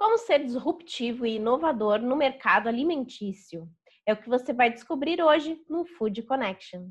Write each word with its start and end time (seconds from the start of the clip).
Como 0.00 0.16
ser 0.16 0.42
disruptivo 0.42 1.26
e 1.26 1.36
inovador 1.36 1.98
no 1.98 2.16
mercado 2.16 2.70
alimentício? 2.70 3.68
É 4.06 4.14
o 4.14 4.16
que 4.16 4.30
você 4.30 4.50
vai 4.50 4.72
descobrir 4.72 5.22
hoje 5.22 5.62
no 5.68 5.84
Food 5.84 6.22
Connection. 6.22 6.88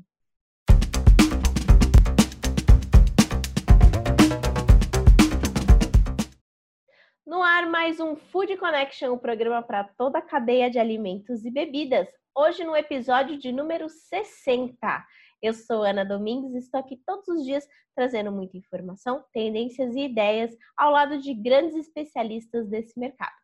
No 7.26 7.42
ar, 7.42 7.66
mais 7.66 7.98
um 7.98 8.14
Food 8.14 8.56
Connection, 8.58 9.10
o 9.10 9.14
um 9.14 9.18
programa 9.18 9.60
para 9.60 9.82
toda 9.82 10.20
a 10.20 10.22
cadeia 10.22 10.70
de 10.70 10.78
alimentos 10.78 11.44
e 11.44 11.50
bebidas. 11.50 12.06
Hoje, 12.32 12.62
no 12.62 12.76
episódio 12.76 13.36
de 13.36 13.50
número 13.50 13.88
60. 13.88 15.04
Eu 15.42 15.54
sou 15.54 15.82
Ana 15.82 16.04
Domingues 16.04 16.54
e 16.54 16.58
estou 16.58 16.78
aqui 16.78 17.00
todos 17.06 17.26
os 17.28 17.44
dias 17.44 17.66
trazendo 17.94 18.30
muita 18.30 18.58
informação, 18.58 19.24
tendências 19.32 19.94
e 19.94 20.00
ideias 20.00 20.54
ao 20.76 20.90
lado 20.92 21.18
de 21.18 21.32
grandes 21.32 21.74
especialistas 21.76 22.68
desse 22.68 22.98
mercado. 22.98 23.34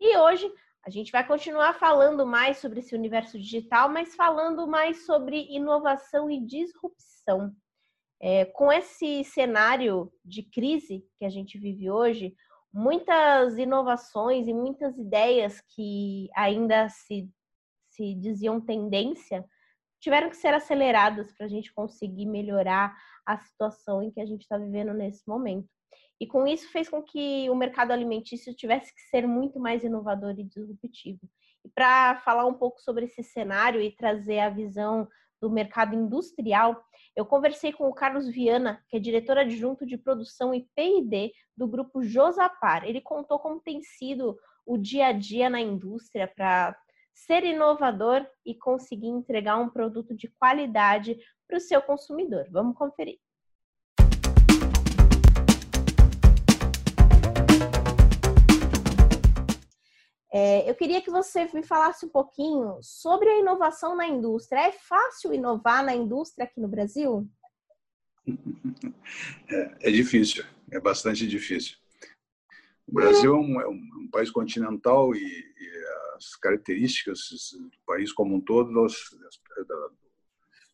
E 0.00 0.16
hoje 0.16 0.50
a 0.86 0.90
gente 0.90 1.10
vai 1.10 1.26
continuar 1.26 1.74
falando 1.74 2.24
mais 2.24 2.58
sobre 2.58 2.78
esse 2.78 2.94
universo 2.94 3.38
digital, 3.38 3.88
mas 3.88 4.14
falando 4.14 4.66
mais 4.66 5.04
sobre 5.04 5.46
inovação 5.50 6.30
e 6.30 6.40
disrupção. 6.44 7.54
É, 8.22 8.44
com 8.44 8.70
esse 8.70 9.24
cenário 9.24 10.12
de 10.24 10.42
crise 10.42 11.04
que 11.18 11.24
a 11.24 11.30
gente 11.30 11.58
vive 11.58 11.90
hoje, 11.90 12.34
muitas 12.72 13.58
inovações 13.58 14.46
e 14.46 14.54
muitas 14.54 14.96
ideias 14.96 15.60
que 15.74 16.28
ainda 16.34 16.88
se, 16.88 17.28
se 17.88 18.14
diziam 18.14 18.60
tendência 18.60 19.44
tiveram 20.00 20.30
que 20.30 20.36
ser 20.36 20.54
aceleradas 20.54 21.32
para 21.32 21.46
a 21.46 21.48
gente 21.48 21.72
conseguir 21.72 22.26
melhorar 22.26 22.96
a 23.26 23.38
situação 23.38 24.02
em 24.02 24.10
que 24.10 24.20
a 24.20 24.26
gente 24.26 24.42
está 24.42 24.56
vivendo 24.58 24.94
nesse 24.94 25.26
momento. 25.28 25.68
E 26.20 26.26
com 26.26 26.46
isso 26.46 26.70
fez 26.70 26.88
com 26.88 27.02
que 27.02 27.48
o 27.48 27.54
mercado 27.54 27.92
alimentício 27.92 28.54
tivesse 28.54 28.94
que 28.94 29.00
ser 29.02 29.26
muito 29.26 29.58
mais 29.58 29.84
inovador 29.84 30.34
e 30.38 30.44
disruptivo. 30.44 31.20
E 31.64 31.68
para 31.68 32.16
falar 32.20 32.46
um 32.46 32.54
pouco 32.54 32.80
sobre 32.80 33.06
esse 33.06 33.22
cenário 33.22 33.80
e 33.80 33.94
trazer 33.94 34.40
a 34.40 34.50
visão 34.50 35.08
do 35.40 35.50
mercado 35.50 35.94
industrial, 35.94 36.82
eu 37.16 37.24
conversei 37.24 37.72
com 37.72 37.88
o 37.88 37.94
Carlos 37.94 38.28
Viana, 38.28 38.84
que 38.88 38.96
é 38.96 39.00
diretor 39.00 39.38
adjunto 39.38 39.86
de 39.86 39.96
produção 39.96 40.54
e 40.54 40.68
P&D 40.74 41.32
do 41.56 41.66
grupo 41.66 42.02
Josapar. 42.02 42.84
Ele 42.84 43.00
contou 43.00 43.38
como 43.38 43.60
tem 43.60 43.82
sido 43.82 44.38
o 44.66 44.76
dia 44.76 45.06
a 45.06 45.12
dia 45.12 45.48
na 45.48 45.60
indústria 45.60 46.28
para 46.28 46.76
ser 47.14 47.44
inovador 47.44 48.26
e 48.44 48.54
conseguir 48.54 49.08
entregar 49.08 49.58
um 49.58 49.68
produto 49.68 50.14
de 50.14 50.28
qualidade 50.28 51.16
para 51.46 51.56
o 51.56 51.60
seu 51.60 51.80
consumidor. 51.82 52.46
Vamos 52.50 52.76
conferir. 52.76 53.18
É, 60.32 60.70
eu 60.70 60.76
queria 60.76 61.02
que 61.02 61.10
você 61.10 61.44
me 61.52 61.62
falasse 61.62 62.06
um 62.06 62.08
pouquinho 62.08 62.78
sobre 62.80 63.28
a 63.28 63.38
inovação 63.38 63.96
na 63.96 64.06
indústria. 64.06 64.68
É 64.68 64.72
fácil 64.72 65.34
inovar 65.34 65.84
na 65.84 65.94
indústria 65.94 66.44
aqui 66.44 66.60
no 66.60 66.68
Brasil? 66.68 67.28
É, 69.52 69.88
é 69.88 69.90
difícil, 69.90 70.44
é 70.70 70.78
bastante 70.78 71.26
difícil. 71.26 71.76
O 72.86 72.92
Brasil 72.94 73.34
é 73.34 73.36
um, 73.36 73.60
é 73.60 73.68
um 73.68 74.08
país 74.12 74.30
continental 74.30 75.12
e, 75.14 75.18
e 75.18 75.84
as 76.20 76.36
características 76.36 77.18
do 77.52 77.78
país 77.86 78.12
como 78.12 78.36
um 78.36 78.40
todo, 78.40 78.72
da 78.72 79.88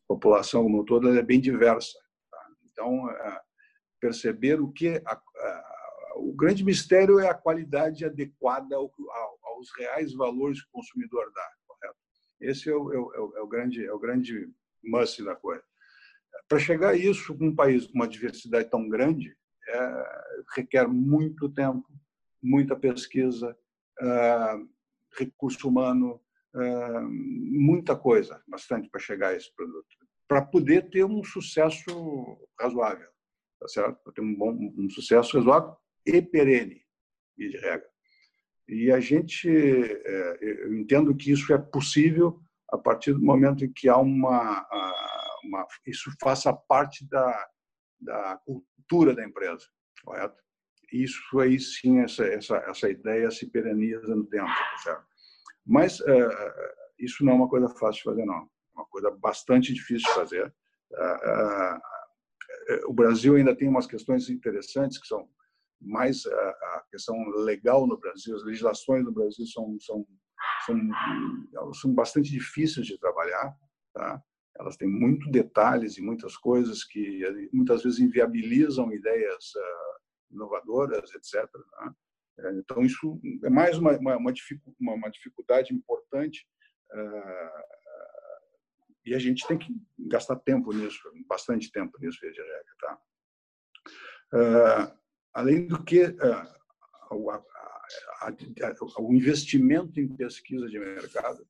população 0.09 0.65
como 0.65 0.83
um 0.83 0.85
todo, 0.85 1.17
é 1.17 1.23
bem 1.23 1.41
diversa. 1.41 1.99
Tá? 2.31 2.39
Então, 2.65 3.11
é, 3.11 3.41
perceber 4.01 4.61
o 4.61 4.73
que 4.73 5.01
a, 5.07 5.13
a, 5.13 6.13
o 6.17 6.33
grande 6.33 6.65
mistério 6.65 7.21
é 7.21 7.29
a 7.29 7.35
qualidade 7.35 8.05
adequada 8.05 8.75
ao, 8.75 8.93
aos 9.45 9.71
reais 9.79 10.13
valores 10.13 10.61
que 10.61 10.69
o 10.69 10.73
consumidor 10.73 11.33
dá. 11.33 11.51
Correto? 11.67 11.97
Esse 12.41 12.69
é 12.69 12.75
o, 12.75 12.93
é 12.93 12.99
o, 12.99 13.37
é 13.37 13.41
o 13.41 13.47
grande 13.47 13.85
é 13.85 13.93
o 13.93 13.99
grande 13.99 14.51
must 14.83 15.23
da 15.23 15.37
coisa. 15.37 15.63
Para 16.49 16.59
chegar 16.59 16.91
a 16.91 16.97
isso, 16.97 17.37
um 17.41 17.55
país 17.55 17.87
com 17.87 17.95
uma 17.95 18.09
diversidade 18.09 18.71
tão 18.71 18.89
grande, 18.89 19.37
é, 19.69 20.43
requer 20.55 20.87
muito 20.87 21.49
tempo, 21.49 21.85
muita 22.43 22.77
pesquisa, 22.77 23.57
uh, 24.01 24.76
recurso 25.17 25.69
humano, 25.69 26.21
muita 27.13 27.97
coisa, 27.97 28.43
bastante 28.49 28.89
para 28.89 29.01
chegar 29.01 29.29
a 29.29 29.35
esse 29.35 29.55
produto, 29.55 29.87
para 30.27 30.43
poder 30.43 30.89
ter 30.91 31.05
um 31.05 31.23
sucesso 31.23 32.39
razoável, 32.59 33.09
tá 33.61 33.69
certo? 33.69 34.03
Para 34.03 34.13
ter 34.13 34.21
um 34.23 34.35
bom 34.35 34.53
um 34.77 34.89
sucesso 34.91 35.37
razoável 35.37 35.77
e 36.05 36.23
perene, 36.23 36.83
e 37.37 37.49
de 37.49 37.59
regra. 37.59 37.89
E 38.69 38.91
a 38.91 38.99
gente, 38.99 39.49
eu 39.49 40.75
entendo 40.75 41.15
que 41.15 41.31
isso 41.31 41.53
é 41.53 41.59
possível 41.59 42.41
a 42.71 42.79
partir 42.79 43.13
do 43.13 43.23
momento 43.23 43.65
em 43.65 43.73
que 43.73 43.89
há 43.89 43.97
uma, 43.97 44.67
uma 45.45 45.67
isso 45.87 46.11
faça 46.21 46.53
parte 46.53 47.09
da, 47.09 47.49
da 48.01 48.41
cultura 48.45 49.15
da 49.15 49.25
empresa, 49.25 49.67
correto? 50.05 50.43
Isso 50.93 51.39
aí 51.39 51.59
sim, 51.59 52.01
essa, 52.01 52.25
essa, 52.25 52.57
essa 52.69 52.89
ideia 52.89 53.31
se 53.31 53.47
pereniza 53.51 54.15
no 54.15 54.25
tempo, 54.27 54.51
certo? 54.83 55.05
Mas 55.67 56.01
uh, 56.01 56.31
isso 56.99 57.25
não 57.25 57.33
é 57.33 57.37
uma 57.37 57.49
coisa 57.49 57.69
fácil 57.69 57.99
de 57.99 58.03
fazer, 58.05 58.25
não. 58.25 58.35
É 58.37 58.49
uma 58.75 58.87
coisa 58.87 59.11
bastante 59.11 59.75
difícil 59.75 60.07
de 60.09 60.15
fazer. 60.15 60.55
Uh, 60.93 61.81
o 62.89 62.93
Brasil 62.93 63.37
ainda 63.37 63.55
tem 63.55 63.69
umas 63.69 63.87
questões 63.87 64.29
interessantes 64.29 64.99
que 64.99 65.07
são 65.07 65.29
mais 65.81 66.25
a 66.27 66.85
questão 66.91 67.17
legal 67.45 67.87
no 67.87 67.99
Brasil, 67.99 68.35
as 68.35 68.45
legislações 68.45 69.05
no 69.05 69.13
Brasil 69.13 69.47
são, 69.47 69.77
são, 69.79 70.07
são, 70.65 71.75
são 71.75 71.95
bastante 71.95 72.31
difíceis 72.31 72.87
de 72.87 72.99
trabalhar, 72.99 73.55
tá? 73.93 74.23
elas 74.59 74.77
têm 74.77 74.89
muito 74.89 75.31
detalhes 75.31 75.99
e 75.99 76.03
muitas 76.03 76.37
coisas 76.37 76.83
que 76.83 77.21
muitas 77.53 77.83
vezes 77.83 77.99
inviabilizam 77.99 78.93
ideias 78.93 79.53
inovadoras, 80.37 81.13
etc. 81.15 81.49
Né? 81.55 81.95
É, 82.39 82.53
então, 82.53 82.83
isso 82.83 83.21
é 83.43 83.51
mais 83.51 83.79
uma, 83.79 83.97
uma, 83.99 84.17
uma 84.17 85.11
dificuldade 85.11 85.75
importante 85.75 86.47
uh, 86.93 87.77
e 89.05 89.15
a 89.15 89.19
gente 89.19 89.47
tem 89.47 89.57
que 89.57 89.75
gastar 89.99 90.37
tempo 90.37 90.73
nisso, 90.73 91.01
bastante 91.27 91.71
tempo 91.71 91.97
nisso, 92.01 92.21
de 92.21 92.27
regra. 92.27 92.77
Tá? 92.81 93.01
Uh, 94.35 94.99
além 95.33 95.67
do 95.67 95.83
que, 95.83 96.15
o, 97.11 97.31
a, 97.31 97.37
a, 98.21 98.29
a, 98.29 99.13
investimento 99.13 100.01
em 100.01 100.09
pesquisa 100.09 100.69
de 100.69 100.79
mercado 100.79 101.47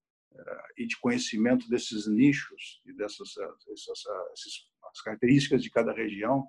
e 0.77 0.87
de 0.87 1.01
conhecimento 1.01 1.67
desses 1.69 2.07
nichos 2.07 2.83
e 2.85 2.93
dessas 2.93 3.35
essas, 3.73 4.05
essas, 4.33 5.03
características 5.03 5.63
de 5.63 5.71
cada 5.71 5.93
região 5.93 6.47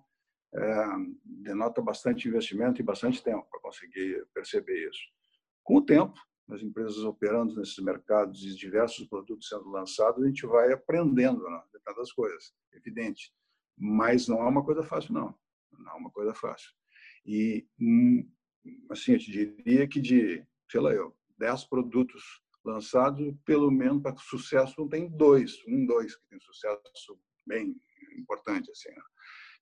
é, 0.53 0.85
denota 1.24 1.81
bastante 1.81 2.28
investimento 2.28 2.81
e 2.81 2.84
bastante 2.84 3.24
tempo 3.24 3.47
para 3.50 3.59
conseguir 3.59 4.25
perceber 4.34 4.88
isso. 4.90 5.00
Com 5.63 5.78
o 5.78 5.81
tempo, 5.85 6.18
as 6.50 6.62
empresas 6.62 7.00
operando 7.00 7.56
nesses 7.56 7.78
mercados 7.80 8.44
e 8.44 8.56
diversos 8.56 9.06
produtos 9.08 9.50
sendo 9.50 9.69
lançados, 9.69 10.24
a 10.24 10.28
gente 10.28 10.46
vai 10.46 10.72
aprendendo 10.72 11.44
né, 11.44 11.62
das 11.96 12.12
coisas, 12.12 12.53
evidente. 12.74 13.34
Mas 13.78 14.28
não 14.28 14.41
é 14.41 14.47
uma 14.47 14.63
coisa 14.63 14.84
fácil, 14.84 15.13
não. 15.13 15.35
Não 15.78 15.91
é 15.91 15.96
uma 15.96 16.09
coisa 16.09 16.34
fácil. 16.34 16.69
E, 17.25 17.68
hum, 17.79 18.29
assim, 18.90 19.14
eu 19.14 19.19
te 19.19 19.31
diria 19.31 19.88
que 19.88 20.00
de, 20.00 20.46
sei 20.72 20.79
lá 20.79 20.94
eu, 20.94 21.16
10 21.38 21.66
produtos 21.66 22.24
lançados, 22.64 23.34
pelo 23.46 23.69
menos 23.69 24.02
para 24.02 24.16
sucesso 24.18 24.88
tem 24.90 25.09
dois, 25.09 25.58
um, 25.68 25.85
dois 25.85 26.16
que 26.16 26.28
tem 26.29 26.40
sucesso 26.40 27.19
bem 27.46 27.75
importante, 28.18 28.72
assim. 28.72 28.90
Né? 28.90 29.02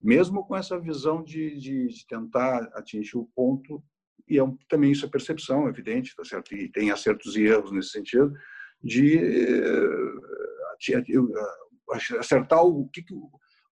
Mesmo 0.02 0.46
com 0.46 0.56
essa 0.56 0.80
visão 0.80 1.24
de, 1.24 1.58
de, 1.58 1.88
de 1.88 2.08
tentar 2.08 2.64
atingir 2.74 3.18
o 3.18 3.30
ponto, 3.36 3.84
e 4.28 4.38
é 4.38 4.44
um, 4.44 4.58
também 4.68 4.92
isso 4.92 5.06
é 5.06 5.10
percepção, 5.10 5.68
evidente, 5.68 6.16
tá 6.16 6.24
certo? 6.24 6.56
e 6.56 6.70
tem 6.70 6.92
acertos 6.92 7.36
e 7.36 7.44
erros 7.44 7.72
nesse 7.72 7.90
sentido, 7.90 8.34
de 8.82 9.18
uh, 9.18 10.22
acertar 12.20 12.64
o 12.64 12.90
que, 12.90 13.04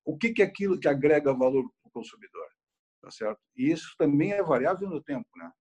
o 0.05 0.17
que 0.17 0.41
é 0.41 0.45
aquilo 0.45 0.79
que 0.79 0.87
agrega 0.87 1.33
valor 1.33 1.63
para 1.81 1.89
o 1.89 1.91
consumidor, 1.91 2.47
tá 3.01 3.11
certo? 3.11 3.39
E 3.55 3.71
isso 3.71 3.95
também 3.97 4.31
é 4.31 4.43
variável 4.43 4.89
no 4.89 5.01
tempo, 5.01 5.27
né? 5.35 5.51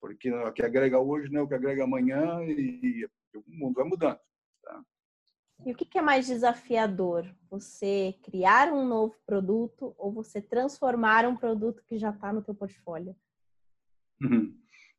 Porque 0.00 0.30
o 0.30 0.52
que 0.52 0.62
agrega 0.62 0.98
hoje 0.98 1.30
não 1.30 1.40
é 1.40 1.42
o 1.44 1.48
que 1.48 1.54
agrega 1.54 1.84
amanhã 1.84 2.42
e, 2.42 3.02
e 3.02 3.06
o 3.36 3.42
mundo 3.46 3.74
vai 3.74 3.84
mudando. 3.84 4.18
Tá? 4.62 4.82
E 5.64 5.72
o 5.72 5.74
que 5.74 5.98
é 5.98 6.02
mais 6.02 6.26
desafiador? 6.26 7.24
Você 7.50 8.18
criar 8.22 8.72
um 8.72 8.86
novo 8.86 9.14
produto 9.24 9.94
ou 9.96 10.12
você 10.12 10.40
transformar 10.42 11.26
um 11.26 11.36
produto 11.36 11.82
que 11.86 11.98
já 11.98 12.10
está 12.10 12.32
no 12.32 12.42
teu 12.42 12.54
portfólio? 12.54 13.16
Uhum. 14.20 14.58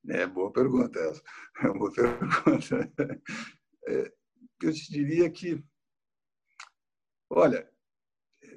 É 0.10 0.26
boa 0.26 0.52
pergunta 0.52 1.00
essa. 1.00 1.22
É 1.64 1.74
boa 1.74 1.92
pergunta. 1.92 2.92
É, 3.88 4.14
eu 4.64 4.74
te 4.74 4.92
diria 4.92 5.30
que, 5.30 5.64
olha, 7.30 7.70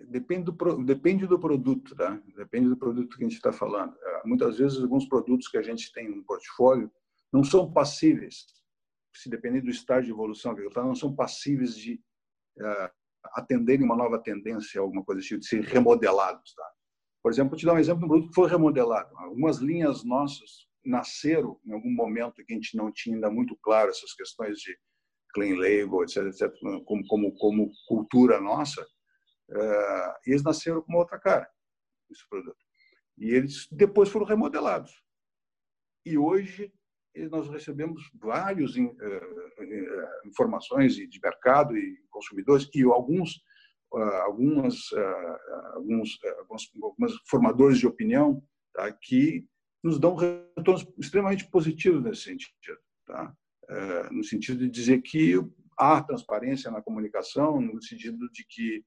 depende 0.08 0.44
do, 0.44 0.84
depende 0.84 1.26
do 1.26 1.38
produto, 1.38 1.94
tá? 1.94 2.20
Depende 2.36 2.68
do 2.68 2.76
produto 2.76 3.16
que 3.16 3.24
a 3.24 3.28
gente 3.28 3.36
está 3.36 3.52
falando. 3.52 3.96
É, 4.02 4.22
muitas 4.26 4.58
vezes, 4.58 4.78
alguns 4.78 5.06
produtos 5.06 5.48
que 5.48 5.58
a 5.58 5.62
gente 5.62 5.92
tem 5.92 6.08
no 6.08 6.24
portfólio 6.24 6.90
não 7.32 7.44
são 7.44 7.70
passíveis, 7.70 8.46
se 9.14 9.28
depender 9.28 9.60
do 9.60 9.70
estágio 9.70 10.06
de 10.06 10.10
evolução 10.12 10.54
que 10.54 10.62
não 10.76 10.94
são 10.94 11.14
passíveis 11.14 11.76
de 11.76 12.00
uh, 12.58 12.90
atenderem 13.34 13.84
uma 13.84 13.96
nova 13.96 14.18
tendência, 14.22 14.80
alguma 14.80 15.04
coisa 15.04 15.20
assim, 15.20 15.38
de 15.38 15.46
ser 15.46 15.62
remodelados. 15.64 16.54
Tá? 16.54 16.70
Por 17.22 17.32
exemplo, 17.32 17.50
vou 17.50 17.58
te 17.58 17.66
dar 17.66 17.74
um 17.74 17.78
exemplo 17.78 18.00
de 18.00 18.04
um 18.06 18.08
produto 18.08 18.28
que 18.28 18.34
foi 18.34 18.48
remodelado. 18.48 19.16
Algumas 19.16 19.58
linhas 19.58 20.04
nossas 20.04 20.68
nasceram 20.84 21.60
em 21.66 21.72
algum 21.72 21.90
momento 21.90 22.44
que 22.44 22.52
a 22.52 22.56
gente 22.56 22.76
não 22.76 22.92
tinha 22.92 23.16
ainda 23.16 23.30
muito 23.30 23.56
claro 23.62 23.90
essas 23.90 24.14
questões 24.14 24.58
de 24.58 24.76
clean 25.34 25.56
label, 25.56 26.02
etc, 26.02 26.24
etc 26.24 26.50
como, 26.84 27.06
como, 27.06 27.34
como 27.36 27.70
cultura 27.86 28.40
nossa, 28.40 28.82
uh, 28.82 30.14
eles 30.26 30.42
nasceram 30.42 30.80
com 30.82 30.92
uma 30.92 31.00
outra 31.00 31.18
cara, 31.18 31.48
esse 32.10 32.26
produto. 32.28 32.56
E 33.18 33.34
eles 33.34 33.66
depois 33.70 34.08
foram 34.08 34.24
remodelados. 34.24 34.92
E 36.06 36.16
hoje 36.16 36.72
nós 37.30 37.48
recebemos 37.48 38.10
várias 38.14 38.76
uh, 38.76 38.82
uh, 38.82 40.26
informações 40.26 40.94
de 40.94 41.20
mercado 41.22 41.76
e 41.76 41.98
consumidores 42.10 42.68
e 42.74 42.82
alguns 42.82 43.42
algumas 44.24 44.92
alguns, 45.72 46.18
alguns, 46.36 46.70
alguns 46.82 47.14
formadores 47.26 47.78
de 47.78 47.86
opinião 47.86 48.42
tá, 48.74 48.92
que 48.92 49.46
nos 49.82 49.98
dão 49.98 50.14
retornos 50.14 50.86
extremamente 50.98 51.48
positivos 51.50 52.02
nesse 52.02 52.24
sentido, 52.24 52.78
tá? 53.06 53.34
no 54.10 54.22
sentido 54.22 54.58
de 54.58 54.68
dizer 54.68 55.00
que 55.00 55.36
há 55.78 56.02
transparência 56.02 56.70
na 56.70 56.82
comunicação, 56.82 57.62
no 57.62 57.80
sentido 57.82 58.30
de 58.30 58.44
que 58.46 58.84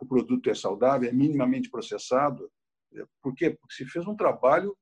o 0.00 0.06
produto 0.06 0.48
é 0.48 0.54
saudável, 0.54 1.06
é 1.06 1.12
minimamente 1.12 1.68
processado. 1.68 2.50
Por 3.22 3.34
quê? 3.34 3.50
Porque 3.50 3.74
se 3.74 3.84
fez 3.84 4.06
um 4.06 4.16
trabalho 4.16 4.74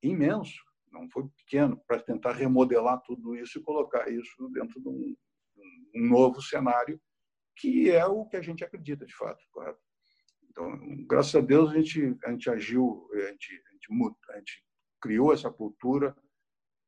imenso, 0.00 0.62
não 0.92 1.08
foi 1.10 1.28
pequeno, 1.28 1.80
para 1.86 2.00
tentar 2.00 2.32
remodelar 2.32 3.00
tudo 3.02 3.34
isso 3.36 3.58
e 3.58 3.62
colocar 3.62 4.08
isso 4.10 4.48
dentro 4.50 4.80
de 4.80 4.88
um, 4.88 5.16
um 5.94 6.08
novo 6.08 6.40
cenário 6.40 7.00
que 7.56 7.90
é 7.90 8.04
o 8.04 8.26
que 8.26 8.36
a 8.36 8.42
gente 8.42 8.62
acredita 8.62 9.06
de 9.06 9.14
fato, 9.14 9.42
correto? 9.50 9.80
Então, 10.50 10.78
graças 11.06 11.34
a 11.34 11.40
Deus, 11.40 11.70
a 11.70 11.74
gente, 11.74 12.16
a 12.24 12.30
gente 12.30 12.50
agiu, 12.50 13.08
a 13.12 13.30
gente, 13.30 13.62
a 13.68 13.72
gente, 13.72 13.88
a 14.30 14.36
gente 14.36 14.64
criou 15.00 15.32
essa 15.32 15.50
cultura 15.50 16.16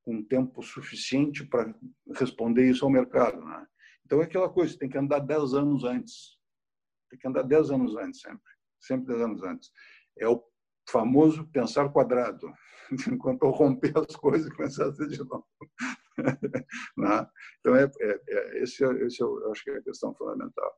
com 0.04 0.22
tempo 0.24 0.62
suficiente 0.62 1.44
para 1.44 1.74
responder 2.16 2.68
isso 2.68 2.84
ao 2.84 2.90
mercado. 2.90 3.44
Né? 3.44 3.66
Então, 4.04 4.20
é 4.20 4.24
aquela 4.24 4.48
coisa, 4.48 4.78
tem 4.78 4.88
que 4.88 4.96
andar 4.96 5.20
10 5.20 5.54
anos 5.54 5.84
antes. 5.84 6.38
Tem 7.10 7.18
que 7.18 7.28
andar 7.28 7.42
10 7.42 7.70
anos 7.70 7.96
antes, 7.96 8.20
sempre. 8.20 8.52
Sempre 8.80 9.06
10 9.08 9.20
anos 9.20 9.42
antes. 9.42 9.70
É 10.18 10.28
o 10.28 10.42
famoso 10.90 11.46
pensar 11.52 11.90
quadrado. 11.90 12.52
Enquanto 13.12 13.43
eu 13.44 13.50
romper 13.50 13.93
as 13.96 14.17
coisas 14.17 14.46
e 14.46 14.56
começar 14.56 14.85
a 14.85 14.87
fazer 14.87 15.08
de 15.08 15.19
novo. 15.19 15.46
Né? 16.96 17.26
Então, 17.61 17.76
é, 17.76 17.85
é, 17.85 18.20
é, 18.29 18.62
esse, 18.62 18.85
é, 18.85 18.90
esse 19.05 19.23
é 19.23 19.25
eu 19.25 19.52
acho 19.52 19.62
que 19.62 19.70
é 19.70 19.76
a 19.76 19.82
questão 19.82 20.12
fundamental. 20.12 20.75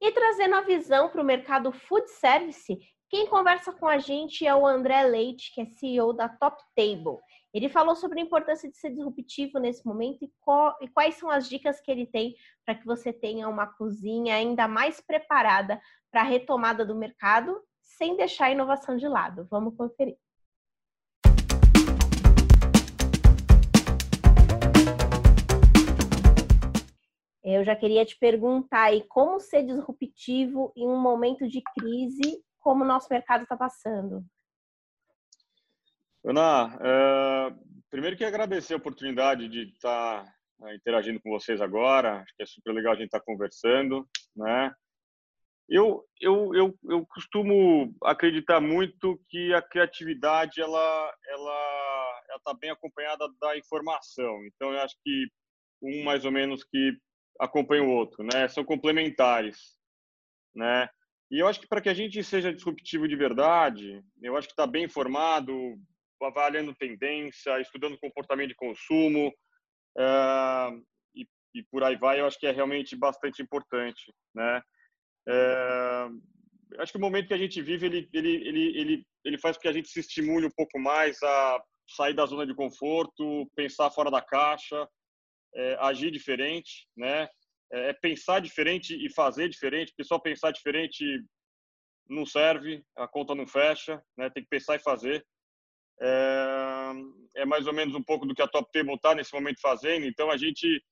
E 0.00 0.10
trazendo 0.10 0.56
a 0.56 0.62
visão 0.62 1.08
para 1.10 1.22
o 1.22 1.24
mercado 1.24 1.70
food 1.70 2.10
service, 2.10 2.76
quem 3.08 3.28
conversa 3.28 3.72
com 3.72 3.86
a 3.86 3.98
gente 3.98 4.44
é 4.44 4.52
o 4.52 4.66
André 4.66 5.04
Leite, 5.04 5.54
que 5.54 5.60
é 5.60 5.66
CEO 5.66 6.12
da 6.12 6.28
Top 6.28 6.60
Table. 6.74 7.18
Ele 7.52 7.68
falou 7.70 7.96
sobre 7.96 8.20
a 8.20 8.22
importância 8.22 8.70
de 8.70 8.76
ser 8.76 8.90
disruptivo 8.90 9.58
nesse 9.58 9.86
momento 9.86 10.22
e, 10.22 10.30
e 10.82 10.88
quais 10.88 11.14
são 11.14 11.30
as 11.30 11.48
dicas 11.48 11.80
que 11.80 11.90
ele 11.90 12.06
tem 12.06 12.34
para 12.64 12.74
que 12.74 12.84
você 12.84 13.10
tenha 13.10 13.48
uma 13.48 13.66
cozinha 13.66 14.34
ainda 14.34 14.68
mais 14.68 15.00
preparada 15.00 15.80
para 16.10 16.20
a 16.20 16.24
retomada 16.24 16.84
do 16.84 16.94
mercado, 16.94 17.58
sem 17.80 18.16
deixar 18.16 18.46
a 18.46 18.50
inovação 18.50 18.98
de 18.98 19.08
lado. 19.08 19.46
Vamos 19.50 19.74
conferir. 19.74 20.16
Eu 27.42 27.64
já 27.64 27.74
queria 27.74 28.04
te 28.04 28.18
perguntar 28.18 28.82
aí 28.82 29.02
como 29.08 29.40
ser 29.40 29.62
disruptivo 29.62 30.70
em 30.76 30.86
um 30.86 31.00
momento 31.00 31.48
de 31.48 31.62
crise 31.78 32.44
como 32.58 32.84
o 32.84 32.86
nosso 32.86 33.08
mercado 33.10 33.44
está 33.44 33.56
passando. 33.56 34.22
Ana, 36.24 36.78
é, 36.80 37.54
primeiro 37.90 38.16
que 38.16 38.24
agradecer 38.24 38.74
a 38.74 38.78
oportunidade 38.78 39.48
de 39.48 39.70
estar 39.70 40.24
tá, 40.58 40.74
interagindo 40.74 41.20
com 41.20 41.30
vocês 41.30 41.60
agora. 41.60 42.20
Acho 42.20 42.36
que 42.36 42.42
é 42.42 42.46
super 42.46 42.72
legal 42.72 42.92
a 42.92 42.96
gente 42.96 43.06
estar 43.06 43.20
conversando, 43.20 44.08
né? 44.36 44.72
Eu, 45.68 46.02
eu, 46.20 46.54
eu, 46.54 46.78
eu 46.84 47.06
costumo 47.06 47.94
acreditar 48.02 48.58
muito 48.58 49.20
que 49.28 49.52
a 49.52 49.60
criatividade 49.60 50.60
ela 50.62 51.14
ela 51.28 52.22
está 52.38 52.54
bem 52.54 52.70
acompanhada 52.70 53.28
da 53.40 53.56
informação. 53.58 54.44
Então, 54.46 54.72
eu 54.72 54.80
acho 54.80 54.96
que 55.04 55.26
um 55.82 56.02
mais 56.04 56.24
ou 56.24 56.32
menos 56.32 56.64
que 56.64 56.96
acompanha 57.38 57.84
o 57.84 57.90
outro, 57.90 58.24
né? 58.24 58.48
São 58.48 58.64
complementares, 58.64 59.76
né? 60.54 60.88
E 61.30 61.38
eu 61.38 61.46
acho 61.46 61.60
que 61.60 61.68
para 61.68 61.80
que 61.80 61.88
a 61.88 61.94
gente 61.94 62.24
seja 62.24 62.52
disruptivo 62.52 63.06
de 63.06 63.14
verdade, 63.14 64.02
eu 64.22 64.36
acho 64.36 64.48
que 64.48 64.54
está 64.54 64.66
bem 64.66 64.84
informado, 64.84 65.52
avaliando 66.22 66.74
tendência, 66.74 67.60
estudando 67.60 67.98
comportamento 67.98 68.48
de 68.48 68.54
consumo 68.54 69.28
uh, 69.96 70.84
e, 71.14 71.26
e, 71.54 71.62
por 71.70 71.82
aí 71.82 71.96
vai, 71.96 72.20
eu 72.20 72.26
acho 72.26 72.38
que 72.38 72.46
é 72.46 72.50
realmente 72.50 72.96
bastante 72.96 73.42
importante, 73.42 74.12
né? 74.34 74.62
Uh, 75.28 76.80
acho 76.80 76.92
que 76.92 76.98
o 76.98 77.00
momento 77.00 77.28
que 77.28 77.34
a 77.34 77.38
gente 77.38 77.60
vive, 77.62 77.86
ele, 77.86 78.08
ele, 78.12 78.48
ele, 78.48 78.78
ele, 78.78 79.06
ele 79.24 79.38
faz 79.38 79.56
com 79.56 79.62
que 79.62 79.68
a 79.68 79.72
gente 79.72 79.88
se 79.88 80.00
estimule 80.00 80.46
um 80.46 80.54
pouco 80.56 80.78
mais 80.78 81.22
a 81.22 81.62
sair 81.86 82.14
da 82.14 82.26
zona 82.26 82.46
de 82.46 82.54
conforto, 82.54 83.50
pensar 83.54 83.90
fora 83.90 84.10
da 84.10 84.20
caixa, 84.20 84.88
é, 85.54 85.76
agir 85.80 86.10
diferente, 86.10 86.86
né? 86.96 87.28
É, 87.72 87.90
é 87.90 87.92
pensar 87.92 88.40
diferente 88.40 88.94
e 88.94 89.12
fazer 89.12 89.48
diferente, 89.48 89.92
porque 89.92 90.04
só 90.04 90.18
pensar 90.18 90.50
diferente 90.50 91.22
não 92.08 92.24
serve, 92.24 92.82
a 92.96 93.06
conta 93.06 93.34
não 93.34 93.46
fecha, 93.46 94.02
né? 94.16 94.30
Tem 94.30 94.42
que 94.42 94.48
pensar 94.48 94.76
e 94.76 94.80
fazer. 94.80 95.24
É, 96.00 96.92
é 97.36 97.44
mais 97.44 97.66
ou 97.66 97.72
menos 97.72 97.94
um 97.94 98.02
pouco 98.02 98.26
do 98.26 98.34
que 98.34 98.42
a 98.42 98.48
Top 98.48 98.70
Table 98.72 98.94
está 98.94 99.14
nesse 99.14 99.32
momento 99.32 99.60
fazendo. 99.60 100.06
Então 100.06 100.30
a 100.30 100.36
gente 100.36 100.82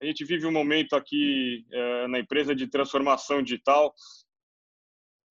a 0.00 0.04
gente 0.04 0.24
vive 0.24 0.46
um 0.46 0.52
momento 0.52 0.96
aqui 0.96 1.64
é, 1.70 2.08
na 2.08 2.18
empresa 2.18 2.56
de 2.56 2.66
transformação 2.66 3.40
digital. 3.40 3.94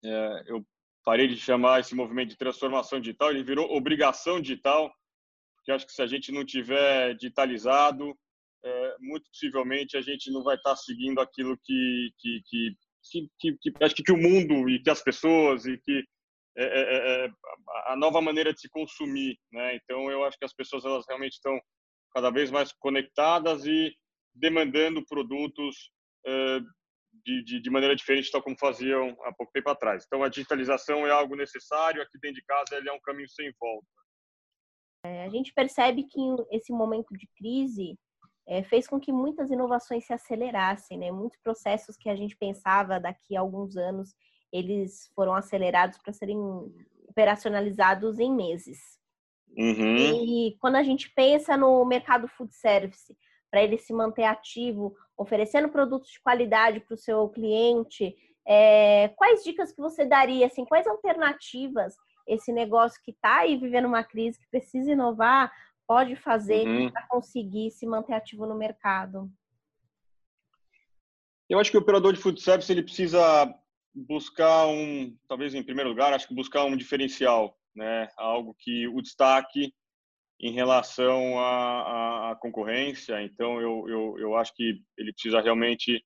É, 0.03 0.43
eu 0.47 0.65
parei 1.03 1.27
de 1.27 1.35
chamar 1.35 1.81
esse 1.81 1.93
movimento 1.93 2.29
de 2.29 2.37
transformação 2.37 2.99
digital, 2.99 3.31
ele 3.31 3.43
virou 3.43 3.75
obrigação 3.75 4.39
digital, 4.39 4.89
porque 5.55 5.71
acho 5.71 5.85
que 5.85 5.91
se 5.91 6.01
a 6.01 6.07
gente 6.07 6.31
não 6.31 6.45
tiver 6.45 7.15
digitalizado, 7.15 8.17
é, 8.63 8.95
muito 8.99 9.29
possivelmente 9.29 9.97
a 9.97 10.01
gente 10.01 10.31
não 10.31 10.41
vai 10.41 10.55
estar 10.55 10.75
seguindo 10.77 11.19
aquilo 11.19 11.57
que 11.57 12.13
que, 12.19 12.41
que, 12.45 13.29
que, 13.39 13.57
que, 13.59 13.83
acho 13.83 13.95
que, 13.95 14.03
que 14.03 14.11
o 14.11 14.17
mundo 14.17 14.69
e 14.69 14.81
que 14.81 14.89
as 14.89 15.01
pessoas 15.01 15.65
e 15.65 15.77
que 15.79 16.05
é, 16.57 16.63
é, 16.63 16.81
é, 16.81 17.25
é 17.25 17.31
a 17.87 17.95
nova 17.95 18.21
maneira 18.21 18.53
de 18.53 18.59
se 18.59 18.69
consumir, 18.69 19.37
né? 19.51 19.75
Então 19.75 20.11
eu 20.11 20.23
acho 20.25 20.37
que 20.37 20.45
as 20.45 20.53
pessoas 20.53 20.85
elas 20.85 21.05
realmente 21.07 21.33
estão 21.33 21.59
cada 22.13 22.29
vez 22.29 22.51
mais 22.51 22.73
conectadas 22.73 23.65
e 23.65 23.95
demandando 24.33 25.05
produtos 25.05 25.91
de, 27.25 27.43
de, 27.43 27.61
de, 27.61 27.69
maneira 27.69 27.95
diferente, 27.95 28.31
tal 28.31 28.41
como 28.41 28.57
faziam 28.57 29.09
há 29.23 29.33
pouco 29.33 29.51
tempo 29.53 29.69
atrás. 29.69 30.03
Então 30.05 30.23
a 30.23 30.29
digitalização 30.29 31.05
é 31.05 31.11
algo 31.11 31.35
necessário. 31.35 32.01
Aqui 32.01 32.17
dentro 32.19 32.35
de 32.35 32.45
casa 32.45 32.75
ele 32.75 32.89
é 32.89 32.93
um 32.93 32.99
caminho 32.99 33.29
sem 33.29 33.51
volta. 33.59 33.87
a 35.05 35.29
gente 35.29 35.53
percebe 35.53 36.03
que 36.03 36.19
esse 36.51 36.71
momento 36.71 37.15
de 37.15 37.27
crise 37.37 37.97
é, 38.47 38.63
fez 38.63 38.87
com 38.87 38.99
que 38.99 39.11
muitas 39.11 39.49
inovações 39.49 40.05
se 40.05 40.13
acelerassem, 40.13 40.97
né? 40.97 41.11
Muitos 41.11 41.39
processos 41.41 41.95
que 41.97 42.09
a 42.09 42.15
gente 42.15 42.35
pensava 42.35 42.99
daqui 42.99 43.35
a 43.35 43.39
alguns 43.39 43.77
anos, 43.77 44.13
eles 44.51 45.11
foram 45.15 45.33
acelerados 45.33 45.97
para 45.97 46.13
serem 46.13 46.37
operacionalizados 47.07 48.19
em 48.19 48.33
meses. 48.33 48.99
Uhum. 49.57 49.97
E 49.97 50.57
quando 50.59 50.75
a 50.75 50.83
gente 50.83 51.09
pensa 51.09 51.57
no 51.57 51.83
mercado 51.85 52.27
food 52.27 52.53
service, 52.55 53.15
para 53.49 53.61
ele 53.61 53.77
se 53.77 53.91
manter 53.93 54.23
ativo, 54.23 54.95
oferecendo 55.17 55.69
produtos 55.69 56.09
de 56.09 56.21
qualidade 56.21 56.79
para 56.79 56.93
o 56.93 56.97
seu 56.97 57.27
cliente, 57.29 58.15
é, 58.47 59.09
quais 59.09 59.43
dicas 59.43 59.71
que 59.71 59.81
você 59.81 60.05
daria, 60.05 60.47
assim, 60.47 60.65
quais 60.65 60.87
alternativas 60.87 61.95
esse 62.25 62.51
negócio 62.51 63.01
que 63.03 63.11
está 63.11 63.39
aí 63.39 63.57
vivendo 63.57 63.85
uma 63.85 64.03
crise, 64.03 64.39
que 64.39 64.49
precisa 64.49 64.91
inovar, 64.91 65.51
pode 65.85 66.15
fazer 66.15 66.65
uhum. 66.65 66.89
para 66.89 67.05
conseguir 67.07 67.71
se 67.71 67.85
manter 67.85 68.13
ativo 68.13 68.45
no 68.45 68.55
mercado? 68.55 69.29
Eu 71.49 71.59
acho 71.59 71.69
que 71.69 71.77
o 71.77 71.81
operador 71.81 72.13
de 72.13 72.19
food 72.19 72.41
service 72.41 72.71
ele 72.71 72.83
precisa 72.83 73.53
buscar 73.93 74.67
um, 74.67 75.15
talvez 75.27 75.53
em 75.53 75.63
primeiro 75.63 75.89
lugar, 75.89 76.13
acho 76.13 76.27
que 76.27 76.35
buscar 76.35 76.63
um 76.65 76.77
diferencial, 76.77 77.57
né? 77.75 78.09
Algo 78.17 78.55
que 78.57 78.87
o 78.87 79.01
destaque 79.01 79.73
em 80.39 80.51
relação 80.51 81.39
à, 81.39 82.31
à 82.31 82.35
concorrência. 82.35 83.21
Então, 83.21 83.61
eu, 83.61 83.87
eu, 83.87 84.19
eu 84.19 84.35
acho 84.35 84.53
que 84.55 84.81
ele 84.97 85.13
precisa 85.13 85.39
realmente 85.39 86.03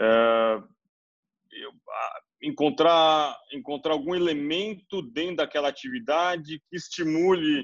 é, 0.00 0.62
eu, 1.52 1.72
encontrar 2.42 3.38
encontrar 3.52 3.92
algum 3.92 4.14
elemento 4.14 5.02
dentro 5.02 5.36
daquela 5.36 5.68
atividade 5.68 6.60
que 6.68 6.76
estimule 6.76 7.60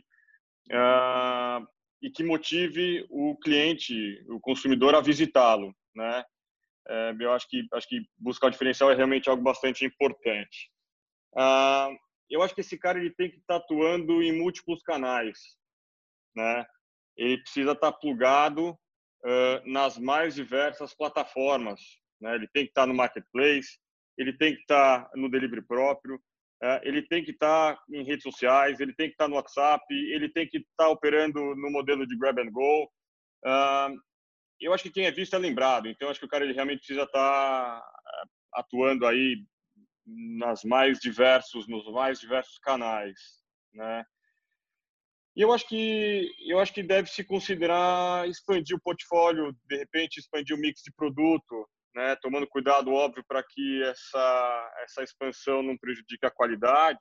uh, 0.71 1.67
e 2.03 2.11
que 2.11 2.23
motive 2.23 3.07
o 3.11 3.37
cliente, 3.37 4.25
o 4.29 4.41
consumidor 4.41 4.95
a 4.95 5.01
visitá-lo, 5.01 5.75
né? 5.95 6.25
É, 6.91 7.15
eu 7.21 7.33
acho 7.33 7.49
que 7.49 7.65
acho 7.73 7.89
que 7.89 8.03
buscar 8.19 8.49
o 8.49 8.51
diferencial 8.51 8.91
é 8.91 8.97
realmente 8.97 9.31
algo 9.31 9.43
bastante 9.43 9.85
importante. 9.85 10.71
Uh, 11.35 11.97
eu 12.29 12.43
acho 12.43 12.53
que 12.53 12.63
esse 12.63 12.77
cara 12.77 12.99
ele 12.99 13.15
tem 13.15 13.31
que 13.31 13.37
estar 13.37 13.61
tá 13.61 13.65
atuando 13.65 14.21
em 14.21 14.37
múltiplos 14.37 14.83
canais, 14.83 15.39
né? 16.35 16.67
Ele 17.17 17.41
precisa 17.41 17.73
estar 17.73 17.93
tá 17.93 17.99
plugado 17.99 18.71
uh, 18.71 19.71
nas 19.71 19.99
mais 19.99 20.35
diversas 20.35 20.93
plataformas, 20.93 21.81
né? 22.21 22.35
Ele 22.35 22.49
tem 22.49 22.65
que 22.65 22.71
estar 22.71 22.83
tá 22.83 22.87
no 22.89 22.95
marketplace, 22.95 23.79
ele 24.19 24.37
tem 24.37 24.57
que 24.57 24.61
estar 24.63 25.09
no 25.15 25.31
delivery 25.31 25.63
próprio, 25.63 26.17
uh, 26.17 26.81
ele 26.83 27.03
tem 27.03 27.23
que 27.23 27.31
estar 27.31 27.81
em 27.93 28.03
redes 28.03 28.25
sociais, 28.25 28.81
ele 28.81 28.95
tem 28.95 29.07
que 29.07 29.15
estar 29.15 29.29
no 29.29 29.37
WhatsApp, 29.37 29.85
ele 29.93 30.29
tem 30.29 30.49
que 30.49 30.59
estar 30.59 30.89
operando 30.89 31.55
no 31.55 31.71
modelo 31.71 32.05
de 32.05 32.19
grab 32.19 32.41
and 32.41 32.51
go. 32.51 32.91
Uh, 33.47 33.97
eu 34.61 34.75
acho 34.75 34.85
que 34.85 34.91
quem 34.91 35.07
é 35.07 35.11
visto 35.11 35.35
é 35.35 35.39
lembrado, 35.39 35.89
então 35.89 36.09
acho 36.09 36.21
que 36.21 36.27
o 36.27 36.29
cara 36.29 36.45
ele 36.45 36.53
realmente 36.53 36.79
precisa 36.79 37.05
estar 37.05 37.83
atuando 38.55 39.07
aí 39.07 39.45
nas 40.07 40.65
mais 40.65 40.99
diversos, 40.99 41.69
nos 41.69 41.91
mais 41.93 42.21
diversos 42.21 42.59
canais, 42.59 43.19
né? 43.73 44.05
E 45.37 45.43
eu 45.43 45.53
acho 45.53 45.67
que 45.69 46.31
eu 46.47 46.59
acho 46.59 46.73
que 46.73 46.83
deve 46.83 47.09
se 47.09 47.25
considerar 47.25 48.29
expandir 48.29 48.77
o 48.77 48.81
portfólio, 48.81 49.57
de 49.67 49.77
repente 49.77 50.19
expandir 50.19 50.57
o 50.57 50.59
mix 50.59 50.83
de 50.83 50.93
produto, 50.93 51.69
né? 51.95 52.17
Tomando 52.17 52.49
cuidado 52.49 52.93
óbvio 52.93 53.25
para 53.27 53.43
que 53.43 53.83
essa 53.85 54.73
essa 54.85 55.03
expansão 55.03 55.63
não 55.63 55.79
prejudique 55.79 56.27
a 56.27 56.31
qualidade. 56.31 56.99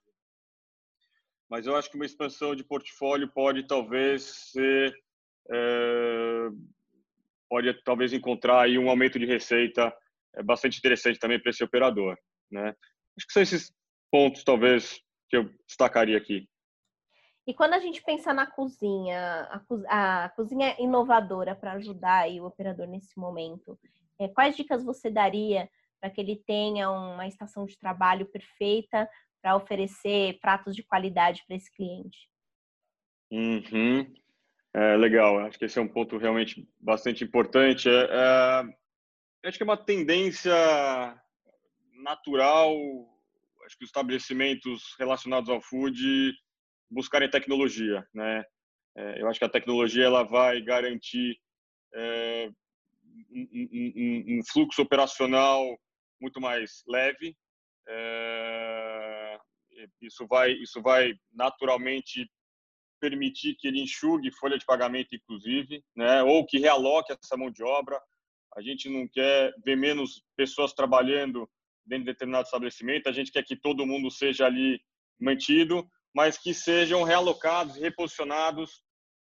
Mas 1.49 1.65
eu 1.65 1.75
acho 1.75 1.89
que 1.89 1.95
uma 1.95 2.05
expansão 2.05 2.55
de 2.55 2.63
portfólio 2.63 3.27
pode 3.33 3.65
talvez 3.65 4.23
ser 4.51 4.95
é, 5.51 6.49
pode 7.49 7.73
talvez 7.83 8.13
encontrar 8.13 8.61
aí 8.61 8.77
um 8.77 8.89
aumento 8.89 9.17
de 9.17 9.25
receita 9.25 9.93
é 10.35 10.43
bastante 10.43 10.77
interessante 10.77 11.19
também 11.19 11.41
para 11.41 11.49
esse 11.49 11.63
operador, 11.63 12.17
né? 12.51 12.69
Acho 13.17 13.27
que 13.27 13.33
são 13.33 13.41
esses 13.41 13.73
pontos, 14.11 14.43
talvez, 14.43 15.01
que 15.27 15.37
eu 15.37 15.49
destacaria 15.67 16.17
aqui. 16.17 16.47
E 17.47 17.53
quando 17.53 17.73
a 17.73 17.79
gente 17.79 18.01
pensa 18.03 18.31
na 18.31 18.45
cozinha, 18.45 19.49
a, 19.89 20.25
a 20.25 20.29
cozinha 20.29 20.75
inovadora 20.79 21.55
para 21.55 21.73
ajudar 21.73 22.29
o 22.29 22.45
operador 22.45 22.87
nesse 22.87 23.17
momento, 23.17 23.77
é, 24.19 24.27
quais 24.27 24.55
dicas 24.55 24.83
você 24.83 25.09
daria 25.09 25.67
para 25.99 26.09
que 26.09 26.21
ele 26.21 26.35
tenha 26.45 26.89
uma 26.91 27.27
estação 27.27 27.65
de 27.65 27.77
trabalho 27.77 28.27
perfeita 28.27 29.09
para 29.41 29.55
oferecer 29.55 30.37
pratos 30.39 30.75
de 30.75 30.83
qualidade 30.83 31.43
para 31.47 31.55
esse 31.55 31.73
cliente? 31.73 32.29
Uhum. 33.31 34.13
É, 34.73 34.95
legal, 34.97 35.39
acho 35.39 35.57
que 35.57 35.65
esse 35.65 35.79
é 35.79 35.81
um 35.81 35.87
ponto 35.87 36.17
realmente 36.17 36.67
bastante 36.79 37.23
importante. 37.23 37.89
É, 37.89 38.63
é, 39.43 39.47
acho 39.47 39.57
que 39.57 39.63
é 39.63 39.65
uma 39.65 39.77
tendência 39.77 40.53
natural, 41.93 42.75
acho 43.65 43.77
que 43.77 43.83
os 43.83 43.89
estabelecimentos 43.89 44.95
relacionados 44.97 45.49
ao 45.49 45.61
food 45.61 46.33
buscarem 46.89 47.29
tecnologia, 47.29 48.07
né? 48.13 48.43
É, 48.95 49.21
eu 49.21 49.27
acho 49.27 49.39
que 49.39 49.45
a 49.45 49.49
tecnologia 49.49 50.05
ela 50.05 50.23
vai 50.23 50.61
garantir 50.61 51.39
é, 51.93 52.49
um, 53.31 53.47
um, 53.53 54.39
um, 54.39 54.41
fluxo 54.51 54.81
operacional 54.81 55.65
muito 56.19 56.41
mais 56.41 56.83
leve. 56.87 57.35
É, 57.87 59.39
isso 60.01 60.27
vai 60.27 60.51
isso 60.51 60.81
vai 60.81 61.13
naturalmente 61.31 62.29
permitir 62.99 63.55
que 63.55 63.67
ele 63.67 63.81
enxugue 63.81 64.31
folha 64.31 64.57
de 64.57 64.65
pagamento, 64.65 65.15
inclusive, 65.15 65.83
né? 65.95 66.23
Ou 66.23 66.45
que 66.45 66.59
realoque 66.59 67.13
essa 67.13 67.37
mão 67.37 67.49
de 67.49 67.63
obra. 67.63 67.99
A 68.55 68.61
gente 68.61 68.89
não 68.89 69.07
quer 69.07 69.53
ver 69.63 69.75
menos 69.75 70.23
pessoas 70.35 70.73
trabalhando 70.73 71.49
dentro 71.85 72.05
de 72.05 72.11
determinado 72.11 72.45
estabelecimento, 72.45 73.07
a 73.07 73.11
gente 73.11 73.31
quer 73.31 73.43
que 73.43 73.55
todo 73.55 73.85
mundo 73.85 74.11
seja 74.11 74.45
ali 74.45 74.79
mantido, 75.19 75.89
mas 76.13 76.37
que 76.37 76.53
sejam 76.53 77.03
realocados, 77.03 77.75
reposicionados 77.77 78.81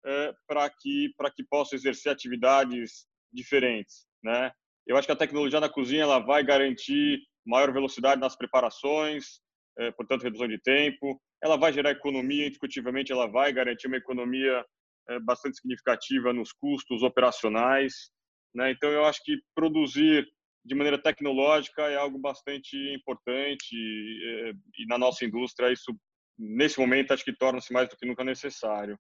é, 0.05 0.35
para 0.47 0.69
que 0.71 1.13
que 1.37 1.45
possam 1.45 1.79
exercer 1.79 2.13
atividades 2.13 3.07
diferentes, 3.33 4.07
né? 4.23 4.53
Eu 4.87 4.97
acho 4.97 5.07
que 5.07 5.13
a 5.13 5.17
tecnologia 5.17 5.61
na 5.61 5.69
cozinha 5.69 6.03
ela 6.03 6.19
vai 6.19 6.43
garantir 6.43 7.21
maior 7.47 7.73
velocidade 7.73 8.21
nas 8.21 8.37
preparações, 8.37 9.41
é, 9.81 9.91
portanto 9.93 10.23
redução 10.23 10.47
de 10.47 10.59
tempo. 10.61 11.21
Ela 11.43 11.57
vai 11.57 11.73
gerar 11.73 11.91
economia, 11.91 12.47
indiscutivelmente 12.47 13.13
ela 13.13 13.27
vai 13.27 13.53
garantir 13.53 13.87
uma 13.87 13.97
economia 13.97 14.65
é, 15.09 15.19
bastante 15.21 15.57
significativa 15.57 16.33
nos 16.33 16.53
custos 16.53 17.03
operacionais, 17.03 18.11
né? 18.55 18.71
Então 18.71 18.91
eu 18.91 19.05
acho 19.05 19.23
que 19.25 19.39
produzir 19.55 20.27
de 20.65 20.75
maneira 20.75 21.01
tecnológica 21.01 21.83
é 21.83 21.97
algo 21.97 22.19
bastante 22.19 22.77
importante 22.95 23.75
e, 23.75 24.51
é, 24.51 24.53
e 24.79 24.87
na 24.87 24.99
nossa 24.99 25.25
indústria 25.25 25.73
isso 25.73 25.97
nesse 26.39 26.79
momento 26.79 27.13
acho 27.13 27.25
que 27.25 27.37
torna-se 27.37 27.73
mais 27.73 27.89
do 27.89 27.97
que 27.97 28.07
nunca 28.07 28.25
necessário. 28.25 28.99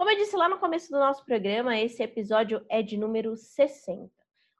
Como 0.00 0.10
eu 0.10 0.16
disse 0.16 0.34
lá 0.34 0.48
no 0.48 0.58
começo 0.58 0.90
do 0.90 0.98
nosso 0.98 1.22
programa, 1.26 1.78
esse 1.78 2.02
episódio 2.02 2.64
é 2.70 2.80
de 2.80 2.96
número 2.96 3.36
60. 3.36 4.10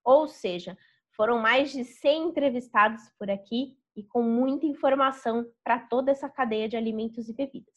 Ou 0.04 0.28
seja, 0.28 0.76
foram 1.16 1.38
mais 1.38 1.73
de 1.73 1.82
100 1.82 2.25
entrevistados 2.25 3.09
por 3.18 3.30
aqui 3.30 3.75
e 3.97 4.04
com 4.04 4.23
muita 4.23 4.66
informação 4.66 5.50
para 5.64 5.78
toda 5.78 6.11
essa 6.11 6.28
cadeia 6.28 6.68
de 6.68 6.76
alimentos 6.76 7.26
e 7.30 7.32
bebidas. 7.32 7.73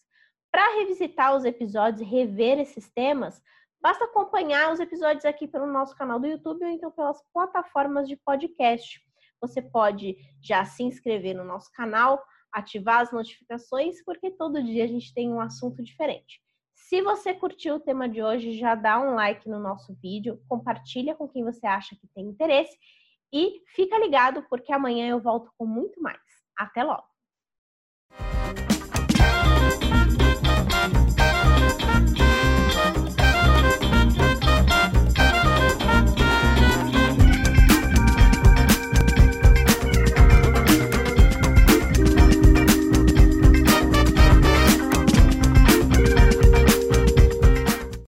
Para 0.52 0.76
revisitar 0.76 1.34
os 1.34 1.46
episódios 1.46 2.02
e 2.02 2.04
rever 2.04 2.60
esses 2.60 2.92
temas, 2.92 3.42
basta 3.82 4.04
acompanhar 4.04 4.74
os 4.74 4.82
episódios 4.82 5.24
aqui 5.24 5.48
pelo 5.48 5.66
nosso 5.66 5.96
canal 5.96 6.20
do 6.20 6.28
YouTube 6.28 6.66
ou 6.66 6.70
então 6.70 6.92
pelas 6.92 7.24
plataformas 7.32 8.10
de 8.10 8.18
podcast. 8.18 9.02
Você 9.40 9.62
pode 9.62 10.18
já 10.42 10.66
se 10.66 10.84
inscrever 10.84 11.34
no 11.34 11.46
nosso 11.46 11.72
canal, 11.72 12.22
ativar 12.52 13.00
as 13.00 13.14
notificações, 13.14 14.04
porque 14.04 14.32
todo 14.32 14.62
dia 14.62 14.84
a 14.84 14.88
gente 14.88 15.14
tem 15.14 15.32
um 15.32 15.40
assunto 15.40 15.82
diferente. 15.82 16.43
Se 16.90 17.02
você 17.02 17.34
curtiu 17.34 17.76
o 17.76 17.80
tema 17.80 18.10
de 18.10 18.22
hoje, 18.22 18.58
já 18.58 18.76
dá 18.76 19.00
um 19.00 19.16
like 19.16 19.48
no 19.48 19.58
nosso 19.58 19.96
vídeo, 20.02 20.42
compartilha 20.50 21.16
com 21.16 21.30
quem 21.30 21.42
você 21.42 21.66
acha 21.66 21.96
que 21.96 22.08
tem 22.14 22.26
interesse 22.26 22.78
e 23.32 23.62
fica 23.68 23.98
ligado 23.98 24.46
porque 24.50 24.72
amanhã 24.72 25.08
eu 25.08 25.22
volto 25.22 25.50
com 25.58 25.66
muito 25.66 26.02
mais. 26.02 26.20
Até 26.58 26.84
logo! 26.84 27.13